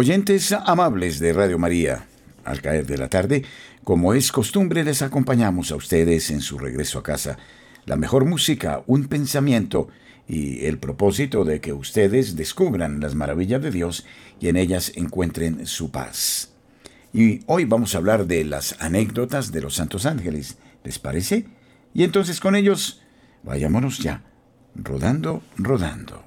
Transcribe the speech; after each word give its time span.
Oyentes 0.00 0.52
amables 0.52 1.18
de 1.18 1.32
Radio 1.32 1.58
María, 1.58 2.06
al 2.44 2.62
caer 2.62 2.86
de 2.86 2.98
la 2.98 3.08
tarde, 3.08 3.42
como 3.82 4.14
es 4.14 4.30
costumbre, 4.30 4.84
les 4.84 5.02
acompañamos 5.02 5.72
a 5.72 5.74
ustedes 5.74 6.30
en 6.30 6.40
su 6.40 6.56
regreso 6.56 7.00
a 7.00 7.02
casa. 7.02 7.36
La 7.84 7.96
mejor 7.96 8.24
música, 8.24 8.84
un 8.86 9.08
pensamiento 9.08 9.88
y 10.28 10.66
el 10.66 10.78
propósito 10.78 11.44
de 11.44 11.60
que 11.60 11.72
ustedes 11.72 12.36
descubran 12.36 13.00
las 13.00 13.16
maravillas 13.16 13.60
de 13.60 13.72
Dios 13.72 14.06
y 14.38 14.46
en 14.46 14.56
ellas 14.56 14.92
encuentren 14.94 15.66
su 15.66 15.90
paz. 15.90 16.52
Y 17.12 17.40
hoy 17.46 17.64
vamos 17.64 17.96
a 17.96 17.98
hablar 17.98 18.28
de 18.28 18.44
las 18.44 18.80
anécdotas 18.80 19.50
de 19.50 19.62
los 19.62 19.74
santos 19.74 20.06
ángeles. 20.06 20.58
¿Les 20.84 21.00
parece? 21.00 21.48
Y 21.92 22.04
entonces 22.04 22.38
con 22.38 22.54
ellos, 22.54 23.02
vayámonos 23.42 23.98
ya, 23.98 24.22
rodando, 24.76 25.42
rodando. 25.56 26.22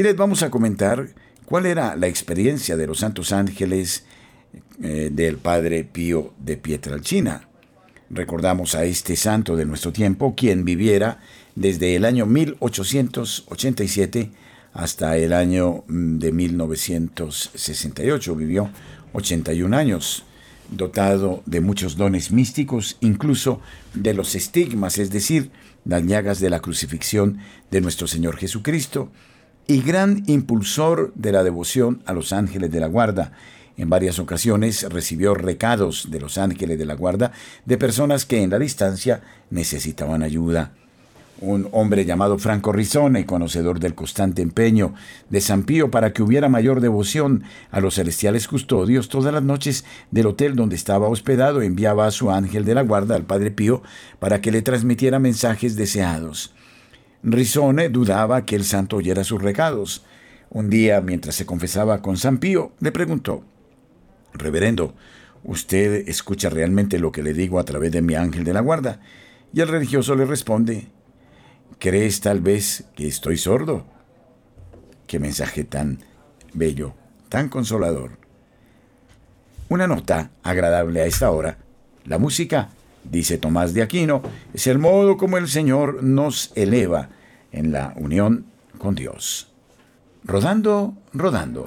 Y 0.00 0.02
les 0.02 0.16
vamos 0.16 0.42
a 0.42 0.48
comentar 0.48 1.10
cuál 1.44 1.66
era 1.66 1.94
la 1.94 2.06
experiencia 2.06 2.78
de 2.78 2.86
los 2.86 3.00
santos 3.00 3.32
ángeles 3.32 4.04
eh, 4.82 5.10
del 5.12 5.36
Padre 5.36 5.84
Pío 5.84 6.32
de 6.38 6.56
Pietralcina. 6.56 7.46
Recordamos 8.08 8.74
a 8.74 8.84
este 8.84 9.14
santo 9.14 9.56
de 9.56 9.66
nuestro 9.66 9.92
tiempo, 9.92 10.34
quien 10.34 10.64
viviera 10.64 11.20
desde 11.54 11.96
el 11.96 12.06
año 12.06 12.24
1887 12.24 14.30
hasta 14.72 15.18
el 15.18 15.34
año 15.34 15.84
mm, 15.86 16.16
de 16.16 16.32
1968. 16.32 18.36
Vivió 18.36 18.70
81 19.12 19.76
años, 19.76 20.24
dotado 20.70 21.42
de 21.44 21.60
muchos 21.60 21.98
dones 21.98 22.32
místicos, 22.32 22.96
incluso 23.00 23.60
de 23.92 24.14
los 24.14 24.34
estigmas, 24.34 24.96
es 24.96 25.10
decir, 25.10 25.50
las 25.84 26.06
llagas 26.06 26.40
de 26.40 26.48
la 26.48 26.60
crucifixión 26.60 27.36
de 27.70 27.82
nuestro 27.82 28.06
Señor 28.06 28.38
Jesucristo, 28.38 29.12
y 29.70 29.82
gran 29.82 30.24
impulsor 30.26 31.12
de 31.14 31.30
la 31.30 31.44
devoción 31.44 32.02
a 32.04 32.12
los 32.12 32.32
ángeles 32.32 32.72
de 32.72 32.80
la 32.80 32.88
guarda. 32.88 33.30
En 33.76 33.88
varias 33.88 34.18
ocasiones 34.18 34.82
recibió 34.90 35.32
recados 35.32 36.10
de 36.10 36.18
los 36.18 36.38
ángeles 36.38 36.76
de 36.76 36.86
la 36.86 36.94
guarda 36.94 37.30
de 37.66 37.78
personas 37.78 38.26
que 38.26 38.42
en 38.42 38.50
la 38.50 38.58
distancia 38.58 39.22
necesitaban 39.48 40.24
ayuda. 40.24 40.72
Un 41.40 41.68
hombre 41.70 42.04
llamado 42.04 42.36
Franco 42.36 42.72
Rizone, 42.72 43.26
conocedor 43.26 43.78
del 43.78 43.94
constante 43.94 44.42
empeño 44.42 44.92
de 45.28 45.40
San 45.40 45.62
Pío 45.62 45.88
para 45.88 46.12
que 46.12 46.24
hubiera 46.24 46.48
mayor 46.48 46.80
devoción 46.80 47.44
a 47.70 47.78
los 47.78 47.94
celestiales 47.94 48.48
custodios, 48.48 49.08
todas 49.08 49.32
las 49.32 49.44
noches 49.44 49.84
del 50.10 50.26
hotel 50.26 50.56
donde 50.56 50.74
estaba 50.74 51.06
hospedado 51.06 51.62
enviaba 51.62 52.08
a 52.08 52.10
su 52.10 52.32
ángel 52.32 52.64
de 52.64 52.74
la 52.74 52.82
guarda, 52.82 53.14
al 53.14 53.22
Padre 53.22 53.52
Pío, 53.52 53.84
para 54.18 54.40
que 54.40 54.50
le 54.50 54.62
transmitiera 54.62 55.20
mensajes 55.20 55.76
deseados. 55.76 56.52
Risone 57.22 57.90
dudaba 57.90 58.46
que 58.46 58.56
el 58.56 58.64
santo 58.64 58.96
oyera 58.96 59.24
sus 59.24 59.42
recados. 59.42 60.04
Un 60.48 60.70
día, 60.70 61.00
mientras 61.00 61.34
se 61.34 61.46
confesaba 61.46 62.00
con 62.00 62.16
San 62.16 62.38
Pío, 62.38 62.72
le 62.80 62.92
preguntó, 62.92 63.44
Reverendo, 64.32 64.94
¿usted 65.44 66.08
escucha 66.08 66.48
realmente 66.48 66.98
lo 66.98 67.12
que 67.12 67.22
le 67.22 67.34
digo 67.34 67.58
a 67.58 67.64
través 67.64 67.92
de 67.92 68.02
mi 68.02 68.14
ángel 68.14 68.44
de 68.44 68.52
la 68.52 68.60
guarda? 68.60 69.00
Y 69.52 69.60
el 69.60 69.68
religioso 69.68 70.14
le 70.14 70.24
responde, 70.24 70.88
¿crees 71.78 72.20
tal 72.20 72.40
vez 72.40 72.84
que 72.96 73.06
estoy 73.06 73.36
sordo? 73.36 73.86
Qué 75.06 75.18
mensaje 75.18 75.64
tan 75.64 75.98
bello, 76.54 76.94
tan 77.28 77.48
consolador. 77.48 78.18
Una 79.68 79.86
nota 79.86 80.30
agradable 80.42 81.02
a 81.02 81.06
esta 81.06 81.30
hora. 81.30 81.58
La 82.04 82.18
música, 82.18 82.70
dice 83.04 83.38
Tomás 83.38 83.74
de 83.74 83.82
Aquino, 83.82 84.22
es 84.54 84.66
el 84.66 84.78
modo 84.78 85.16
como 85.16 85.38
el 85.38 85.48
Señor 85.48 86.02
nos 86.02 86.52
eleva 86.54 87.10
en 87.52 87.72
la 87.72 87.92
unión 87.96 88.46
con 88.78 88.94
Dios. 88.94 89.48
Rodando, 90.24 90.94
rodando. 91.12 91.66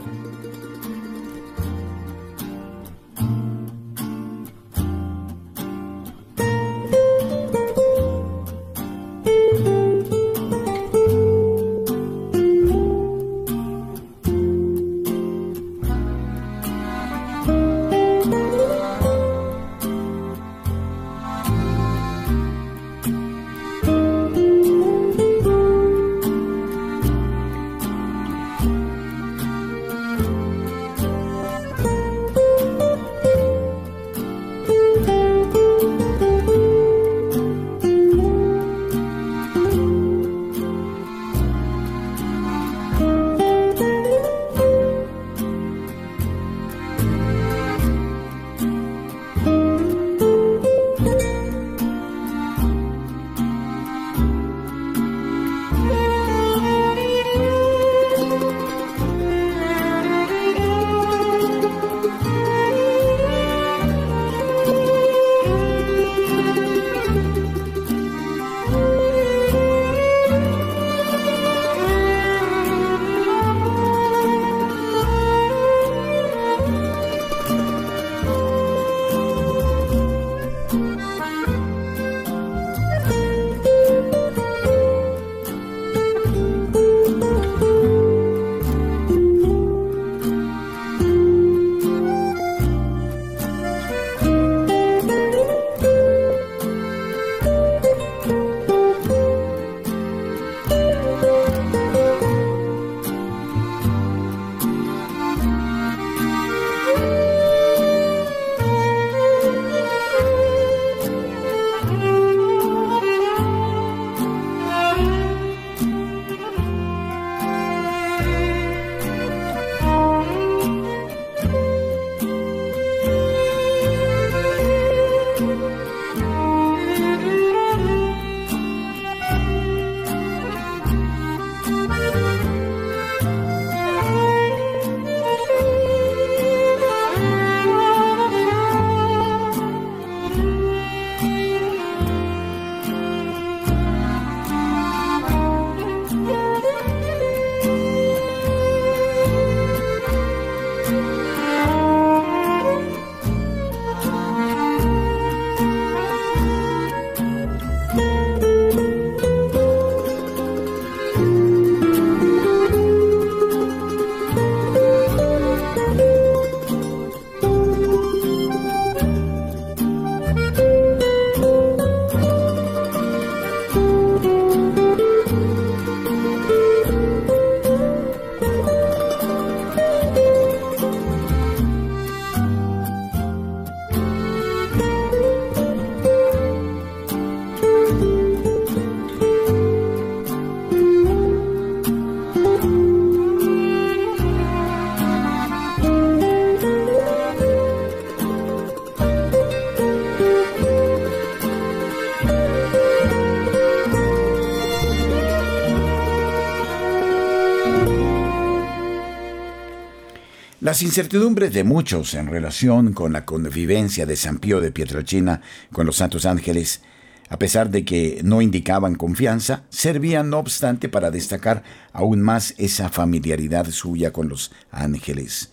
Las 210.73 210.81
incertidumbres 210.81 211.53
de 211.53 211.63
muchos 211.63 212.15
en 212.15 212.25
relación 212.25 212.93
con 212.93 213.13
la 213.13 213.25
convivencia 213.25 214.07
de 214.07 214.15
San 214.15 214.39
Pío 214.39 214.59
de 214.59 214.71
Pietrelcina 214.71 215.39
con 215.71 215.85
los 215.85 215.97
santos 215.97 216.25
ángeles, 216.25 216.81
a 217.29 217.37
pesar 217.37 217.69
de 217.69 217.85
que 217.85 218.21
no 218.23 218.41
indicaban 218.41 218.95
confianza, 218.95 219.65
servían 219.69 220.31
no 220.31 220.39
obstante 220.39 220.89
para 220.89 221.11
destacar 221.11 221.61
aún 221.91 222.23
más 222.23 222.55
esa 222.57 222.89
familiaridad 222.89 223.69
suya 223.69 224.11
con 224.11 224.29
los 224.29 224.51
ángeles. 224.71 225.51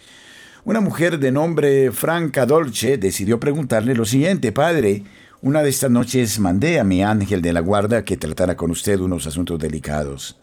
Una 0.65 0.81
mujer 0.81 1.19
de 1.19 1.33
nombre 1.33 1.93
Franca 1.93 2.47
Dolce 2.47 2.97
decidió 2.97 3.39
preguntarle 3.39 3.95
lo 3.95 4.07
siguiente, 4.07 4.53
Padre, 4.53 5.03
una 5.43 5.63
de 5.63 5.69
estas 5.69 5.91
noches 5.91 6.39
mandé 6.39 6.81
a 6.81 6.85
mi 6.85 7.03
ángel 7.03 7.43
de 7.43 7.53
la 7.53 7.61
guarda 7.61 8.07
que 8.07 8.17
tratara 8.17 8.57
con 8.57 8.71
usted 8.71 8.99
unos 8.99 9.27
asuntos 9.27 9.59
delicados. 9.59 10.39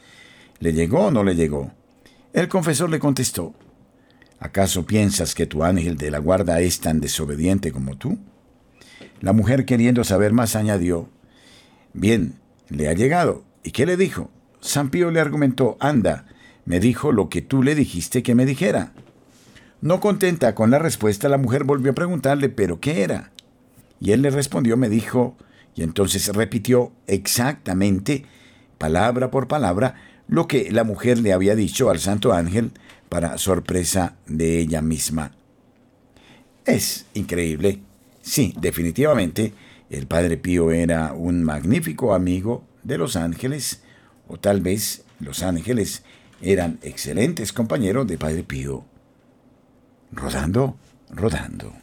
¿Le 0.59 0.71
llegó 0.71 1.07
o 1.07 1.11
no 1.11 1.23
le 1.23 1.33
llegó? 1.33 1.71
El 2.31 2.47
confesor 2.47 2.91
le 2.91 2.99
contestó, 2.99 3.55
¿Acaso 4.39 4.85
piensas 4.85 5.33
que 5.33 5.47
tu 5.47 5.63
ángel 5.63 5.97
de 5.97 6.11
la 6.11 6.19
guarda 6.19 6.59
es 6.61 6.79
tan 6.79 6.99
desobediente 6.99 7.71
como 7.71 7.97
tú? 7.97 8.17
La 9.19 9.33
mujer 9.33 9.65
queriendo 9.65 10.03
saber 10.03 10.33
más 10.33 10.55
añadió, 10.55 11.09
Bien, 11.93 12.35
le 12.69 12.89
ha 12.89 12.93
llegado. 12.93 13.43
¿Y 13.63 13.71
qué 13.71 13.87
le 13.87 13.97
dijo? 13.97 14.29
San 14.61 14.89
Pío 14.89 15.09
le 15.09 15.19
argumentó, 15.19 15.77
Anda, 15.79 16.27
me 16.65 16.79
dijo 16.79 17.11
lo 17.11 17.29
que 17.29 17.41
tú 17.41 17.63
le 17.63 17.73
dijiste 17.73 18.21
que 18.21 18.35
me 18.35 18.45
dijera. 18.45 18.93
No 19.81 19.99
contenta 19.99 20.53
con 20.53 20.69
la 20.69 20.79
respuesta, 20.79 21.29
la 21.29 21.37
mujer 21.37 21.63
volvió 21.63 21.91
a 21.91 21.95
preguntarle, 21.95 22.49
¿pero 22.49 22.79
qué 22.79 23.03
era? 23.03 23.31
Y 23.99 24.11
él 24.11 24.21
le 24.21 24.29
respondió, 24.29 24.77
me 24.77 24.89
dijo, 24.89 25.37
y 25.75 25.83
entonces 25.83 26.27
repitió 26.35 26.91
exactamente 27.07 28.25
palabra 28.77 29.31
por 29.31 29.47
palabra, 29.47 29.95
lo 30.27 30.47
que 30.47 30.71
la 30.71 30.83
mujer 30.83 31.19
le 31.19 31.33
había 31.33 31.55
dicho 31.55 31.89
al 31.89 31.99
santo 31.99 32.33
ángel 32.33 32.71
para 33.09 33.37
sorpresa 33.37 34.15
de 34.25 34.59
ella 34.59 34.81
misma. 34.81 35.31
Es 36.65 37.05
increíble. 37.13 37.79
Sí, 38.21 38.53
definitivamente, 38.59 39.53
el 39.89 40.07
Padre 40.07 40.37
Pío 40.37 40.71
era 40.71 41.13
un 41.13 41.43
magnífico 41.43 42.13
amigo 42.13 42.65
de 42.83 42.97
los 42.97 43.15
ángeles, 43.15 43.81
o 44.27 44.37
tal 44.37 44.61
vez 44.61 45.03
los 45.19 45.43
ángeles 45.43 46.03
eran 46.41 46.79
excelentes 46.81 47.53
compañeros 47.53 48.07
de 48.07 48.17
Padre 48.17 48.43
Pío. 48.43 48.85
Rodando, 50.11 50.77
rodando. 51.09 51.73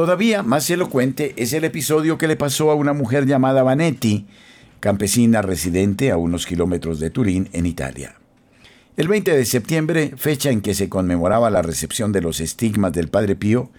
Todavía 0.00 0.42
más 0.42 0.70
elocuente 0.70 1.34
es 1.36 1.52
el 1.52 1.62
episodio 1.64 2.16
que 2.16 2.26
le 2.26 2.34
pasó 2.34 2.70
a 2.70 2.74
una 2.74 2.94
mujer 2.94 3.26
llamada 3.26 3.62
Vanetti, 3.62 4.24
campesina 4.80 5.42
residente 5.42 6.10
a 6.10 6.16
unos 6.16 6.46
kilómetros 6.46 7.00
de 7.00 7.10
Turín, 7.10 7.50
en 7.52 7.66
Italia. 7.66 8.14
El 8.96 9.08
20 9.08 9.36
de 9.36 9.44
septiembre, 9.44 10.14
fecha 10.16 10.48
en 10.48 10.62
que 10.62 10.72
se 10.72 10.88
conmemoraba 10.88 11.50
la 11.50 11.60
recepción 11.60 12.12
de 12.12 12.22
los 12.22 12.40
estigmas 12.40 12.94
del 12.94 13.08
Padre 13.08 13.36
Pío, 13.36 13.72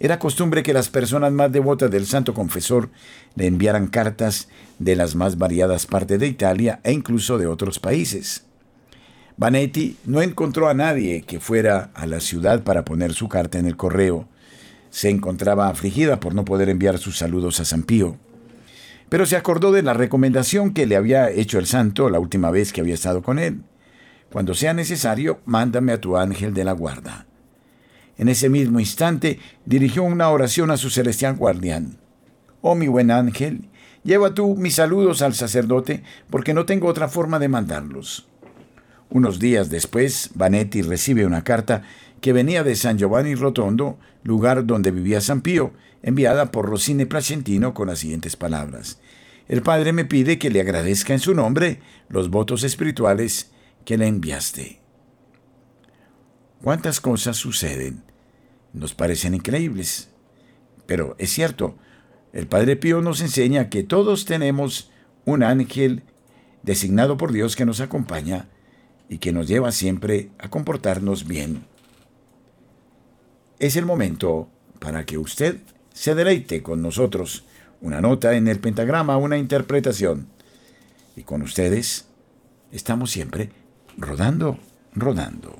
era 0.00 0.18
costumbre 0.18 0.64
que 0.64 0.72
las 0.72 0.88
personas 0.88 1.30
más 1.30 1.52
devotas 1.52 1.92
del 1.92 2.06
Santo 2.06 2.34
Confesor 2.34 2.90
le 3.36 3.46
enviaran 3.46 3.86
cartas 3.86 4.48
de 4.80 4.96
las 4.96 5.14
más 5.14 5.38
variadas 5.38 5.86
partes 5.86 6.18
de 6.18 6.26
Italia 6.26 6.80
e 6.82 6.90
incluso 6.90 7.38
de 7.38 7.46
otros 7.46 7.78
países. 7.78 8.46
Vanetti 9.36 9.96
no 10.06 10.22
encontró 10.22 10.68
a 10.68 10.74
nadie 10.74 11.22
que 11.22 11.38
fuera 11.38 11.92
a 11.94 12.06
la 12.06 12.18
ciudad 12.18 12.64
para 12.64 12.84
poner 12.84 13.12
su 13.12 13.28
carta 13.28 13.60
en 13.60 13.66
el 13.66 13.76
correo, 13.76 14.26
se 14.90 15.10
encontraba 15.10 15.68
afligida 15.68 16.20
por 16.20 16.34
no 16.34 16.44
poder 16.44 16.68
enviar 16.68 16.98
sus 16.98 17.18
saludos 17.18 17.60
a 17.60 17.64
San 17.64 17.82
Pío. 17.82 18.16
Pero 19.08 19.26
se 19.26 19.36
acordó 19.36 19.72
de 19.72 19.82
la 19.82 19.94
recomendación 19.94 20.72
que 20.72 20.86
le 20.86 20.96
había 20.96 21.30
hecho 21.30 21.58
el 21.58 21.66
santo 21.66 22.10
la 22.10 22.20
última 22.20 22.50
vez 22.50 22.72
que 22.72 22.80
había 22.80 22.94
estado 22.94 23.22
con 23.22 23.38
él. 23.38 23.62
Cuando 24.30 24.54
sea 24.54 24.74
necesario, 24.74 25.40
mándame 25.46 25.92
a 25.92 26.00
tu 26.00 26.16
ángel 26.16 26.52
de 26.52 26.64
la 26.64 26.72
guarda. 26.72 27.26
En 28.18 28.28
ese 28.28 28.48
mismo 28.48 28.80
instante 28.80 29.38
dirigió 29.64 30.02
una 30.02 30.28
oración 30.28 30.70
a 30.70 30.76
su 30.76 30.90
celestial 30.90 31.36
guardián. 31.36 31.98
Oh 32.60 32.74
mi 32.74 32.88
buen 32.88 33.10
ángel, 33.10 33.68
lleva 34.02 34.34
tú 34.34 34.56
mis 34.56 34.74
saludos 34.74 35.22
al 35.22 35.34
sacerdote, 35.34 36.02
porque 36.28 36.52
no 36.52 36.66
tengo 36.66 36.88
otra 36.88 37.08
forma 37.08 37.38
de 37.38 37.48
mandarlos. 37.48 38.28
Unos 39.10 39.38
días 39.38 39.70
después, 39.70 40.30
Vanetti 40.34 40.82
recibe 40.82 41.24
una 41.24 41.42
carta 41.42 41.82
que 42.20 42.32
venía 42.32 42.64
de 42.64 42.74
San 42.74 42.98
Giovanni 42.98 43.34
Rotondo, 43.34 43.98
lugar 44.22 44.66
donde 44.66 44.90
vivía 44.90 45.20
San 45.20 45.40
Pío, 45.40 45.72
enviada 46.02 46.50
por 46.50 46.66
Rosine 46.66 47.06
Placentino 47.06 47.74
con 47.74 47.88
las 47.88 48.00
siguientes 48.00 48.36
palabras. 48.36 49.00
El 49.46 49.62
Padre 49.62 49.92
me 49.92 50.04
pide 50.04 50.38
que 50.38 50.50
le 50.50 50.60
agradezca 50.60 51.14
en 51.14 51.20
su 51.20 51.34
nombre 51.34 51.80
los 52.08 52.30
votos 52.30 52.64
espirituales 52.64 53.50
que 53.84 53.96
le 53.96 54.06
enviaste. 54.06 54.80
¿Cuántas 56.62 57.00
cosas 57.00 57.36
suceden? 57.36 58.02
Nos 58.72 58.94
parecen 58.94 59.34
increíbles. 59.34 60.10
Pero 60.86 61.14
es 61.18 61.30
cierto, 61.30 61.76
el 62.32 62.46
Padre 62.46 62.76
Pío 62.76 63.00
nos 63.00 63.20
enseña 63.20 63.70
que 63.70 63.84
todos 63.84 64.24
tenemos 64.24 64.90
un 65.24 65.42
ángel 65.42 66.02
designado 66.62 67.16
por 67.16 67.32
Dios 67.32 67.56
que 67.56 67.64
nos 67.64 67.80
acompaña 67.80 68.48
y 69.08 69.18
que 69.18 69.32
nos 69.32 69.46
lleva 69.48 69.72
siempre 69.72 70.30
a 70.38 70.50
comportarnos 70.50 71.26
bien 71.26 71.64
es 73.58 73.76
el 73.76 73.84
momento 73.84 74.48
para 74.78 75.04
que 75.04 75.18
usted 75.18 75.58
se 75.92 76.14
deleite 76.14 76.62
con 76.62 76.82
nosotros. 76.82 77.44
Una 77.80 78.00
nota 78.00 78.34
en 78.34 78.48
el 78.48 78.58
pentagrama, 78.58 79.16
una 79.16 79.38
interpretación. 79.38 80.28
Y 81.16 81.22
con 81.22 81.42
ustedes 81.42 82.06
estamos 82.72 83.10
siempre 83.10 83.50
rodando, 83.96 84.58
rodando. 84.94 85.58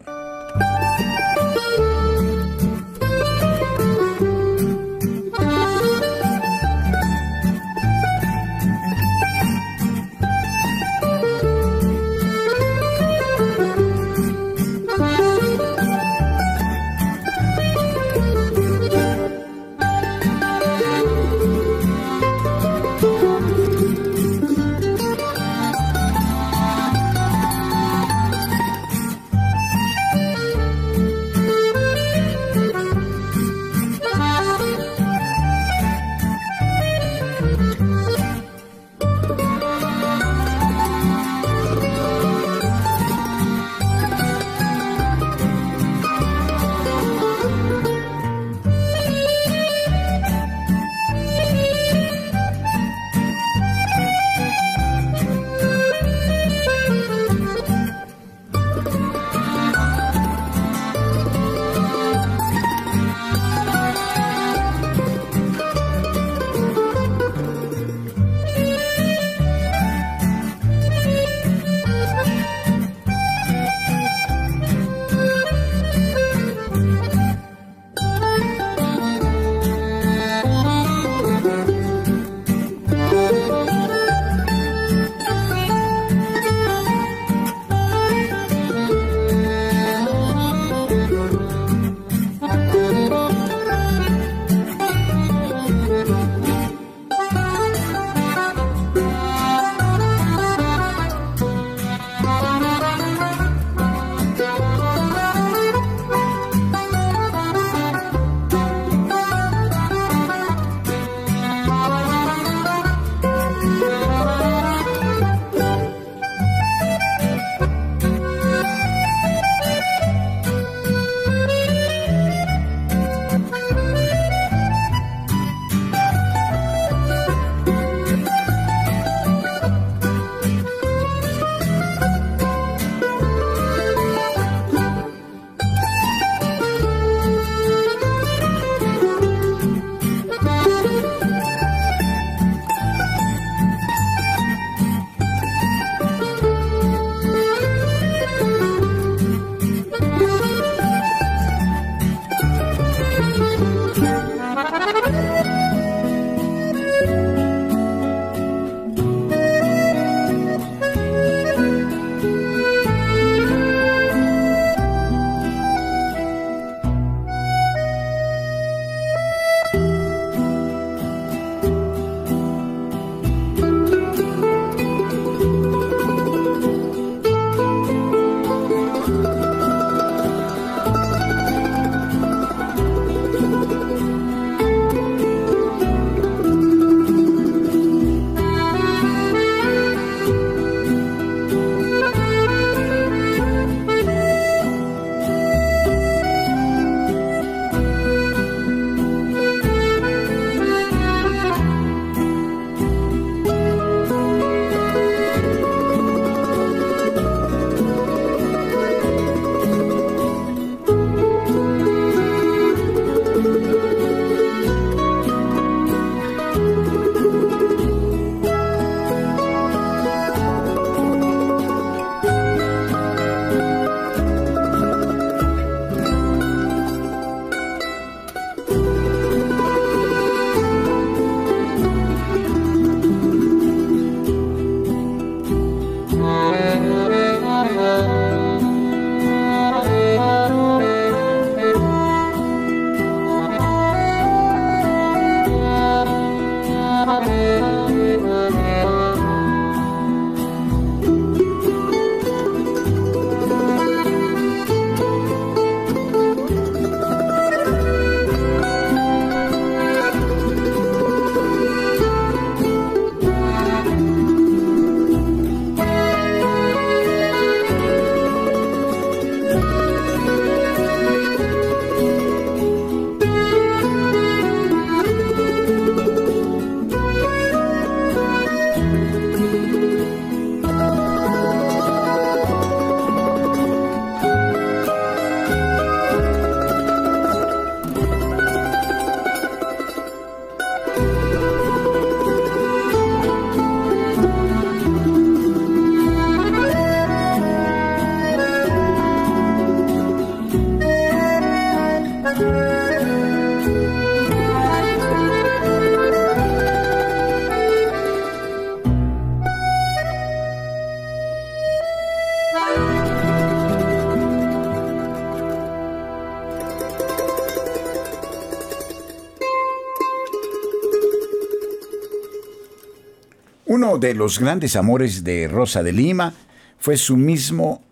Uno 323.88 323.96
de 323.96 324.12
los 324.12 324.38
grandes 324.38 324.76
amores 324.76 325.24
de 325.24 325.48
Rosa 325.48 325.82
de 325.82 325.92
Lima 325.92 326.34
fue 326.78 326.98
su 326.98 327.16
mismo 327.16 327.82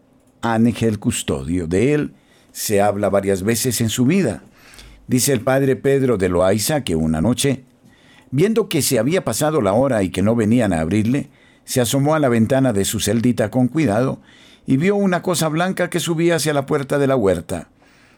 ángel 0.42 0.98
custodio. 0.98 1.66
De 1.66 1.94
él 1.94 2.12
se 2.52 2.82
habla 2.82 3.08
varias 3.08 3.42
veces 3.42 3.80
en 3.80 3.88
su 3.88 4.04
vida. 4.04 4.42
Dice 5.06 5.32
el 5.32 5.40
padre 5.40 5.74
Pedro 5.74 6.18
de 6.18 6.28
Loaiza 6.28 6.84
que 6.84 6.96
una 6.96 7.22
noche, 7.22 7.64
viendo 8.30 8.68
que 8.68 8.82
se 8.82 8.98
había 8.98 9.24
pasado 9.24 9.62
la 9.62 9.72
hora 9.72 10.02
y 10.02 10.10
que 10.10 10.20
no 10.20 10.36
venían 10.36 10.74
a 10.74 10.80
abrirle, 10.80 11.30
se 11.64 11.80
asomó 11.80 12.14
a 12.14 12.18
la 12.18 12.28
ventana 12.28 12.74
de 12.74 12.84
su 12.84 13.00
celdita 13.00 13.50
con 13.50 13.66
cuidado 13.66 14.20
y 14.66 14.76
vio 14.76 14.96
una 14.96 15.22
cosa 15.22 15.48
blanca 15.48 15.88
que 15.88 15.98
subía 15.98 16.36
hacia 16.36 16.52
la 16.52 16.66
puerta 16.66 16.98
de 16.98 17.06
la 17.06 17.16
huerta. 17.16 17.70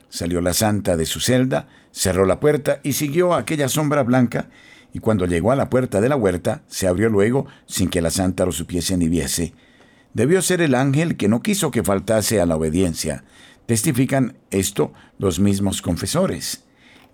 Salió 0.08 0.40
la 0.40 0.52
santa 0.52 0.96
de 0.96 1.06
su 1.06 1.20
celda, 1.20 1.68
cerró 1.92 2.26
la 2.26 2.40
puerta 2.40 2.80
y 2.82 2.94
siguió 2.94 3.34
aquella 3.34 3.68
sombra 3.68 4.02
blanca 4.02 4.48
y 4.92 5.00
cuando 5.00 5.26
llegó 5.26 5.52
a 5.52 5.56
la 5.56 5.70
puerta 5.70 6.00
de 6.00 6.08
la 6.08 6.16
huerta, 6.16 6.62
se 6.66 6.86
abrió 6.86 7.08
luego 7.08 7.46
sin 7.66 7.88
que 7.88 8.00
la 8.00 8.10
santa 8.10 8.46
lo 8.46 8.52
supiese 8.52 8.96
ni 8.96 9.08
viese. 9.08 9.52
Debió 10.14 10.42
ser 10.42 10.60
el 10.62 10.74
ángel 10.74 11.16
que 11.16 11.28
no 11.28 11.42
quiso 11.42 11.70
que 11.70 11.84
faltase 11.84 12.40
a 12.40 12.46
la 12.46 12.56
obediencia. 12.56 13.24
Testifican 13.66 14.36
esto 14.50 14.92
los 15.18 15.38
mismos 15.40 15.82
confesores. 15.82 16.64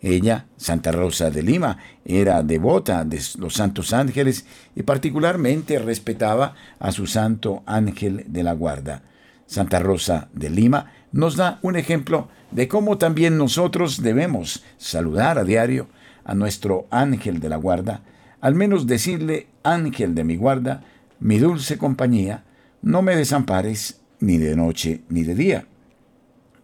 Ella, 0.01 0.47
Santa 0.57 0.93
Rosa 0.93 1.31
de 1.31 1.43
Lima, 1.43 1.79
era 2.05 2.43
devota 2.43 3.05
de 3.05 3.21
los 3.39 3.55
santos 3.55 3.93
ángeles 3.93 4.45
y 4.77 4.83
particularmente 4.83 5.79
respetaba 5.79 6.55
a 6.79 6.93
su 6.93 7.07
santo 7.07 7.63
ángel 7.67 8.25
de 8.29 8.43
la 8.43 8.53
guarda. 8.53 9.03
Santa 9.47 9.79
Rosa 9.79 10.29
de 10.33 10.51
Lima 10.51 10.93
nos 11.11 11.37
da 11.37 11.59
un 11.63 11.77
ejemplo 11.77 12.29
de 12.51 12.69
cómo 12.69 12.99
también 12.99 13.39
nosotros 13.39 14.03
debemos 14.03 14.63
saludar 14.77 15.39
a 15.39 15.45
diario 15.45 15.89
a 16.25 16.35
nuestro 16.35 16.87
ángel 16.91 17.41
de 17.41 17.49
la 17.49 17.57
guarda, 17.57 18.03
al 18.41 18.55
menos 18.55 18.87
decirle, 18.87 19.49
ángel 19.63 20.15
de 20.15 20.25
mi 20.25 20.37
guarda, 20.37 20.83
mi 21.21 21.39
dulce 21.39 21.79
compañía, 21.79 22.45
no 22.83 23.03
me 23.03 23.17
desampares 23.17 24.01
ni 24.21 24.39
de 24.39 24.57
noche 24.57 25.03
ni 25.09 25.23
de 25.23 25.35
día. 25.35 25.67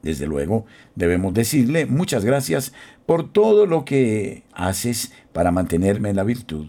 Desde 0.02 0.26
luego, 0.26 0.66
debemos 0.94 1.34
decirle 1.34 1.86
muchas 1.86 2.24
gracias 2.24 2.72
por 3.06 3.30
todo 3.30 3.66
lo 3.66 3.84
que 3.84 4.44
haces 4.52 5.12
para 5.32 5.50
mantenerme 5.50 6.10
en 6.10 6.16
la 6.16 6.24
virtud, 6.24 6.68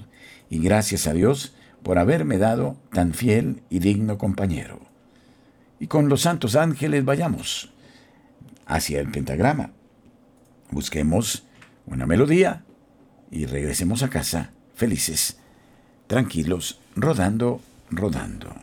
y 0.49 0.59
gracias 0.59 1.07
a 1.07 1.13
Dios 1.13 1.55
por 1.83 1.97
haberme 1.97 2.37
dado 2.37 2.77
tan 2.91 3.13
fiel 3.13 3.61
y 3.69 3.79
digno 3.79 4.17
compañero. 4.17 4.79
Y 5.79 5.87
con 5.87 6.09
los 6.09 6.21
santos 6.21 6.55
ángeles 6.55 7.05
vayamos 7.05 7.73
hacia 8.65 8.99
el 8.99 9.09
pentagrama. 9.09 9.71
Busquemos 10.69 11.45
una 11.87 12.05
melodía 12.05 12.63
y 13.31 13.45
regresemos 13.45 14.03
a 14.03 14.09
casa 14.09 14.51
felices, 14.75 15.37
tranquilos, 16.07 16.79
rodando, 16.95 17.61
rodando. 17.89 18.53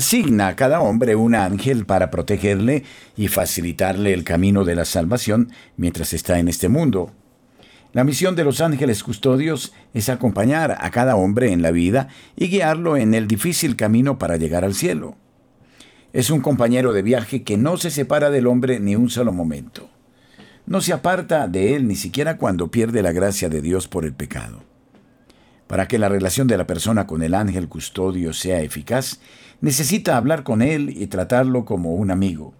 Asigna 0.00 0.48
a 0.48 0.56
cada 0.56 0.80
hombre 0.80 1.14
un 1.14 1.34
ángel 1.34 1.84
para 1.84 2.10
protegerle 2.10 2.84
y 3.18 3.28
facilitarle 3.28 4.14
el 4.14 4.24
camino 4.24 4.64
de 4.64 4.74
la 4.74 4.86
salvación 4.86 5.52
mientras 5.76 6.14
está 6.14 6.38
en 6.38 6.48
este 6.48 6.70
mundo. 6.70 7.12
La 7.92 8.02
misión 8.02 8.34
de 8.34 8.44
los 8.44 8.62
ángeles 8.62 9.02
custodios 9.02 9.74
es 9.92 10.08
acompañar 10.08 10.78
a 10.80 10.90
cada 10.90 11.16
hombre 11.16 11.52
en 11.52 11.60
la 11.60 11.70
vida 11.70 12.08
y 12.34 12.48
guiarlo 12.48 12.96
en 12.96 13.12
el 13.12 13.26
difícil 13.26 13.76
camino 13.76 14.18
para 14.18 14.38
llegar 14.38 14.64
al 14.64 14.74
cielo. 14.74 15.16
Es 16.14 16.30
un 16.30 16.40
compañero 16.40 16.94
de 16.94 17.02
viaje 17.02 17.42
que 17.42 17.58
no 17.58 17.76
se 17.76 17.90
separa 17.90 18.30
del 18.30 18.46
hombre 18.46 18.80
ni 18.80 18.96
un 18.96 19.10
solo 19.10 19.32
momento. 19.32 19.90
No 20.64 20.80
se 20.80 20.94
aparta 20.94 21.46
de 21.46 21.76
él 21.76 21.86
ni 21.86 21.94
siquiera 21.94 22.38
cuando 22.38 22.70
pierde 22.70 23.02
la 23.02 23.12
gracia 23.12 23.50
de 23.50 23.60
Dios 23.60 23.86
por 23.86 24.06
el 24.06 24.14
pecado. 24.14 24.69
Para 25.70 25.86
que 25.86 26.00
la 26.00 26.08
relación 26.08 26.48
de 26.48 26.56
la 26.56 26.66
persona 26.66 27.06
con 27.06 27.22
el 27.22 27.32
ángel 27.32 27.68
custodio 27.68 28.32
sea 28.32 28.60
eficaz, 28.60 29.20
necesita 29.60 30.16
hablar 30.16 30.42
con 30.42 30.62
él 30.62 30.92
y 31.00 31.06
tratarlo 31.06 31.64
como 31.64 31.94
un 31.94 32.10
amigo. 32.10 32.54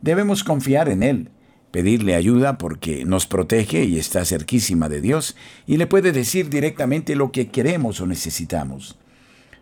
Debemos 0.00 0.44
confiar 0.44 0.88
en 0.88 1.02
él, 1.02 1.30
pedirle 1.72 2.14
ayuda 2.14 2.56
porque 2.56 3.04
nos 3.04 3.26
protege 3.26 3.82
y 3.82 3.98
está 3.98 4.24
cerquísima 4.24 4.88
de 4.88 5.00
Dios 5.00 5.34
y 5.66 5.76
le 5.76 5.88
puede 5.88 6.12
decir 6.12 6.48
directamente 6.48 7.16
lo 7.16 7.32
que 7.32 7.48
queremos 7.48 8.00
o 8.00 8.06
necesitamos. 8.06 8.96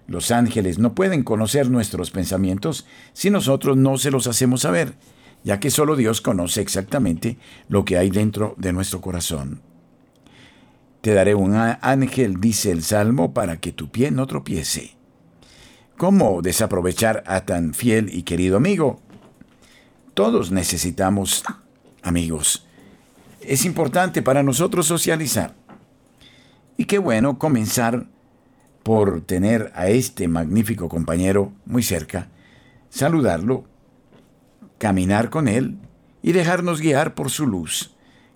Los 0.07 0.31
ángeles 0.31 0.79
no 0.79 0.95
pueden 0.95 1.23
conocer 1.23 1.71
nuestros 1.71 2.11
pensamientos 2.11 2.87
si 3.15 3.31
nosotros 3.31 3.79
no 3.79 3.97
se 3.97 4.11
los 4.11 4.27
hacemos 4.27 4.61
saber, 4.61 4.93
ya 5.43 5.59
que 5.59 5.71
solo 5.71 5.97
Dios 5.97 6.21
conoce 6.21 6.61
exactamente 6.61 7.39
lo 7.67 7.87
que 7.87 7.97
hay 7.97 8.11
dentro 8.11 8.55
de 8.59 8.75
nuestro 8.75 9.01
corazón. 9.01 9.63
Te 11.05 11.13
daré 11.13 11.35
un 11.35 11.55
ángel, 11.55 12.41
dice 12.41 12.71
el 12.71 12.83
Salmo, 12.83 13.35
para 13.35 13.59
que 13.59 13.73
tu 13.73 13.91
pie 13.91 14.11
no 14.11 14.27
tropiece. 14.27 14.97
¿Cómo 15.99 16.41
desaprovechar 16.41 17.23
a 17.27 17.45
tan 17.45 17.75
fiel 17.75 18.09
y 18.11 18.23
querido 18.23 18.57
amigo? 18.57 19.03
Todos 20.15 20.51
necesitamos 20.51 21.45
amigos. 22.03 22.67
Es 23.43 23.67
importante 23.67 24.23
para 24.23 24.43
nosotros 24.43 24.87
socializar. 24.87 25.55
Y 26.79 26.87
qué 26.87 26.97
bueno 26.97 27.39
comenzar 27.39 28.07
por 28.83 29.21
tener 29.21 29.73
a 29.75 29.89
este 29.89 30.27
magnífico 30.27 30.89
compañero 30.89 31.53
muy 31.67 31.83
cerca, 31.83 32.29
saludarlo, 32.89 33.67
caminar 34.79 35.29
con 35.29 35.49
él 35.49 35.77
y 36.23 36.33
dejarnos 36.33 36.81
guiar 36.81 37.15
por 37.15 37.29
su 37.29 37.47
luz, 37.47 37.95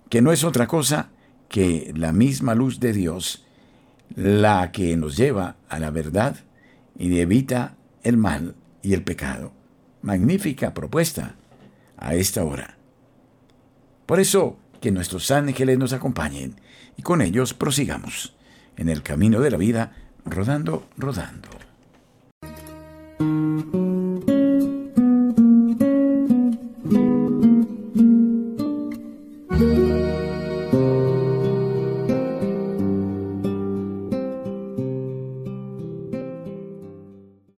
que 0.09 0.21
no 0.21 0.31
es 0.31 0.43
otra 0.43 0.67
cosa 0.67 1.09
que 1.49 1.91
la 1.95 2.13
misma 2.13 2.55
luz 2.55 2.79
de 2.79 2.93
Dios, 2.93 3.45
la 4.15 4.71
que 4.71 4.95
nos 4.95 5.17
lleva 5.17 5.57
a 5.67 5.79
la 5.79 5.91
verdad 5.91 6.37
y 6.97 7.19
evita 7.19 7.75
el 8.03 8.17
mal 8.17 8.55
y 8.81 8.93
el 8.93 9.03
pecado. 9.03 9.51
Magnífica 10.01 10.73
propuesta 10.73 11.35
a 11.97 12.15
esta 12.15 12.43
hora. 12.43 12.77
Por 14.05 14.19
eso, 14.19 14.57
que 14.79 14.91
nuestros 14.91 15.29
ángeles 15.31 15.77
nos 15.77 15.93
acompañen 15.93 16.55
y 16.95 17.01
con 17.01 17.21
ellos 17.21 17.53
prosigamos 17.53 18.35
en 18.77 18.89
el 18.89 19.03
camino 19.03 19.41
de 19.41 19.51
la 19.51 19.57
vida, 19.57 19.95
rodando, 20.25 20.87
rodando. 20.97 21.49